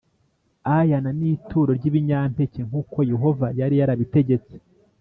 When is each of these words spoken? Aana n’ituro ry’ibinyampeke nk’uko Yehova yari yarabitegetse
Aana 0.77 1.09
n’ituro 1.19 1.71
ry’ibinyampeke 1.79 2.61
nk’uko 2.67 2.97
Yehova 3.11 3.47
yari 3.59 3.75
yarabitegetse 3.81 4.55